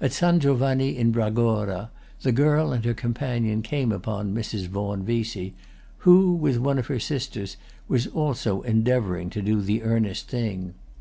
At 0.00 0.12
San 0.12 0.38
Giovanni 0.38 0.96
in 0.96 1.10
Bragora 1.10 1.90
the 2.22 2.30
girl 2.30 2.72
and 2.72 2.84
her 2.84 2.94
companion 2.94 3.60
came 3.60 3.90
upon 3.90 4.32
Mrs. 4.32 4.68
Vaughan 4.68 5.02
Vesey, 5.02 5.52
who, 6.06 6.32
with 6.32 6.58
one 6.58 6.78
of 6.78 6.86
her 6.86 7.00
sisters, 7.00 7.56
was 7.88 8.06
also 8.06 8.62
endeavouring 8.62 9.30
to 9.30 9.42
do 9.42 9.60
the 9.60 9.82
earnest 9.82 10.28
thing. 10.28 10.74